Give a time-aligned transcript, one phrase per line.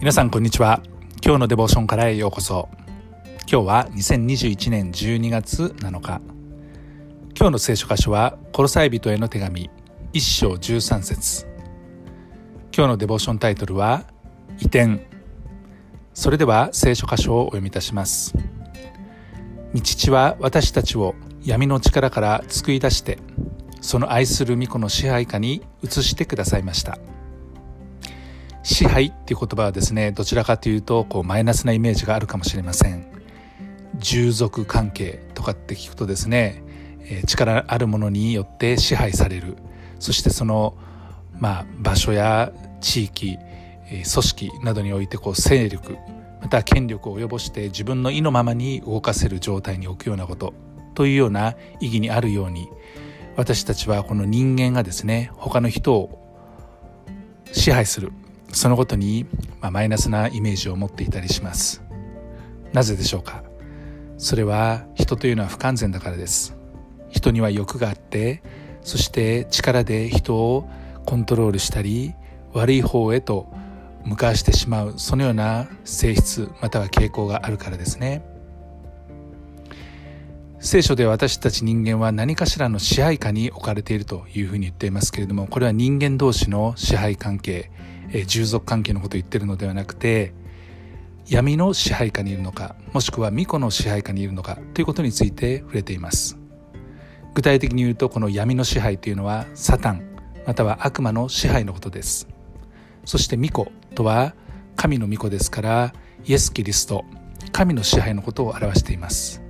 [0.00, 0.80] 皆さんこんにちは。
[1.22, 2.70] 今日のデボーションからへようこそ。
[3.46, 6.22] 今日は2021年12月7日。
[7.36, 9.68] 今日の聖書箇所はコロサイ人への手紙。
[10.14, 11.46] 1章13節。
[12.74, 14.04] 今日のデボーションタイトルは
[14.58, 15.06] 移転。
[16.14, 18.34] それでは聖書箇所をお読みいたします。
[19.74, 21.14] 道父は私たちを
[21.44, 23.18] 闇の力から救い出して
[23.82, 26.98] その愛する御子の支配下に移してくださいました。
[28.62, 33.06] 支配っていう言葉はですねどちらかというとこうマイナスなイメージがあるかもしれません。
[33.96, 36.62] 従属関係とかって聞くとですね、
[37.26, 39.56] 力あるものによって支配される。
[39.98, 40.74] そしてその、
[41.38, 43.36] まあ、場所や地域、
[43.90, 45.98] 組織などにおいてこう勢力
[46.40, 50.54] また権力を及ぼして自分の意のままに動かせる状態に置くようなこと
[50.94, 52.68] というような意義にあるように
[53.36, 56.18] 私たちはこの人間がですね他の人を
[57.52, 58.12] 支配する。
[58.52, 59.26] そのことに、
[59.60, 61.82] まあ、マイナスなイメージを持っていたりします。
[62.72, 63.42] なぜでしょうか？
[64.18, 66.56] それは人というのは不完全だからです。
[67.08, 68.42] 人には欲があって
[68.82, 70.68] そして力で人を
[71.06, 72.14] コントロールしたり
[72.52, 73.48] 悪い方へと
[74.04, 78.22] 向かわしてしまうそのような性質または傾向があるからですね。
[80.60, 87.70] 聖書で私たち人間は何かしらの支配下に置かれているというふうに言っていますけれどもこれは人間同士の支配関係。
[88.12, 90.32] え従属関係のことを言ってるのではなくて
[91.28, 96.36] 闇の支配下にいるのかもしくは巫女の支配下にいるのかということについて触れています。
[97.34, 100.02] 具体的に言うとこの闇の支配というのはサタン
[100.46, 102.28] または悪魔の支配のことです。
[103.04, 104.34] そして巫女とは
[104.74, 105.94] 神の巫女ですから
[106.24, 107.04] イエス・キリスト
[107.52, 109.42] 神の支配のことを表しています。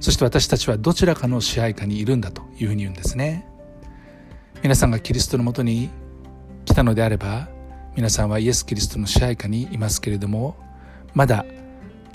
[0.00, 3.46] そして私たちはどちらかの支配下にいるんだというふうに言うんですね。
[4.62, 5.90] 皆さんがキリストのもとに
[6.64, 7.48] 来たのであれば
[7.96, 10.54] 皆さんはイエス・キリストの支配下にいますけれども
[11.14, 11.46] まだ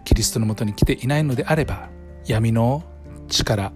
[0.03, 1.89] キリストのもとに来ていないのであれば
[2.23, 2.83] 闇の
[3.27, 3.73] 力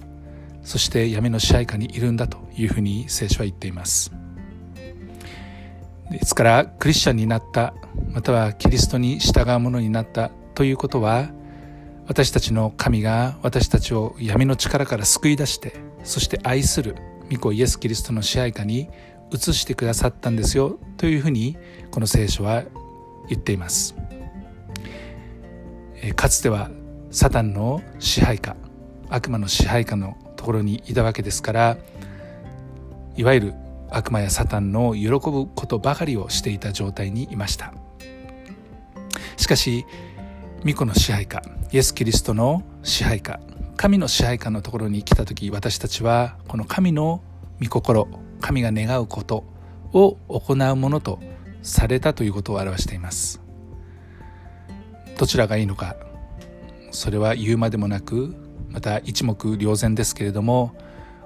[0.61, 4.11] そして闇の支配下にいるんだというふうに聖書は言っています。
[6.11, 7.73] ですからクリスチャンになった
[8.11, 11.29] またはキリストに従うものになったということは
[12.07, 16.95] 私たちの神が私たちを闇の力から救い出してそして愛する
[17.31, 18.89] 御子イエス・キリストの支配下に
[19.31, 21.57] 移してくださったんですよというふうに
[21.91, 22.63] この聖書は
[23.27, 23.95] 言っています。
[26.15, 26.69] かつては
[27.09, 28.55] サタンの支配下
[29.09, 31.77] 悪魔の支配下のところにいたわけですから
[33.15, 33.53] いわゆる
[33.89, 37.73] 悪魔やサタンの喜ぶことばかりをしていた状態にいました。
[39.37, 39.85] しかし
[40.59, 41.41] 巫女の支配下
[41.71, 43.39] イエス・キリストの支配下
[43.77, 47.21] 神の支配下のところに来た時私たちはこの神の
[47.61, 48.07] 御心
[48.45, 49.43] 神が願うこと
[49.91, 51.19] を行うものと
[51.63, 53.41] されたということを表しています。
[55.17, 55.95] どちらがいいのか
[56.91, 58.35] それは言うまでもなく
[58.69, 60.75] また一目瞭然ですけれども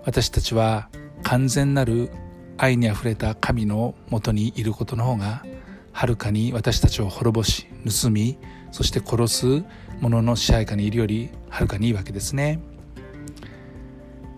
[0.06, 0.88] 私たちは
[1.24, 2.10] 完全なる
[2.58, 5.44] 愛にあふれた神のもとにいることの方が
[5.92, 7.68] はるかに私たちを滅ぼし
[8.02, 8.38] 盗み
[8.72, 9.64] そして殺す
[10.00, 12.62] 者の支配下にいるよりはるかにいいわけですね。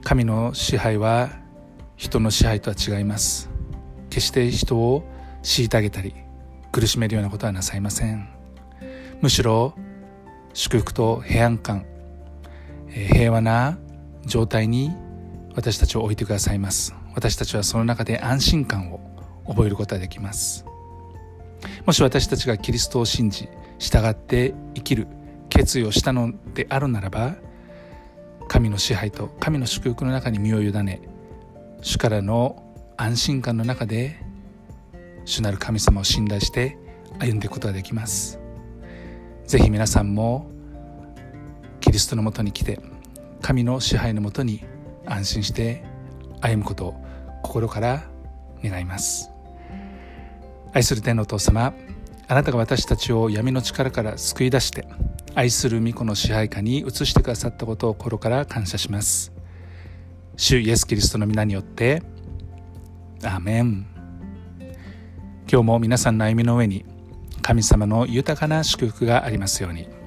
[0.04, 1.41] 神の支配は
[2.02, 3.48] 人の支配とは違います。
[4.10, 5.08] 決して人を
[5.44, 6.16] 虐げたり
[6.72, 8.28] 苦しめるようなことはなさいません。
[9.22, 9.76] むしろ
[10.54, 11.86] 祝福と平安感
[12.88, 13.78] 平和な
[14.26, 14.90] 状態に
[15.54, 16.96] 私たちを置いてくださいます。
[17.14, 19.00] 私たちはその中で安心感を
[19.48, 20.66] 覚えることができます。
[21.86, 23.48] もし私たちがキリストを信じ
[23.78, 25.06] 従って生きる
[25.50, 27.36] 決意をしたのであるならば
[28.48, 31.00] 神の支配と神の祝福の中に身を委ね
[31.82, 32.64] 主からの
[32.96, 34.20] 安心感の中で
[35.26, 36.78] 主なる神様を信頼して
[37.20, 38.40] 歩んでいくことができます。
[39.46, 40.50] ぜひ皆さんも
[41.80, 42.80] キリストのもとに来て
[43.42, 44.64] 神の支配のもとに
[45.06, 45.84] 安心して
[46.40, 47.06] 歩むことを
[47.42, 48.04] 心から
[48.64, 49.32] 願います。
[50.74, 51.74] 愛する天のお父様
[52.28, 54.88] あなたが私たちを闇の力から救い出して
[55.36, 59.41] 愛する御子の支配下に移してくださったことを心から感謝します。
[60.36, 62.02] 主イエス・キリストの皆によって
[63.24, 63.86] アーメン
[65.52, 66.86] 今日も皆さんの歩みの上に
[67.42, 70.01] 神様の豊かな祝福がありますように。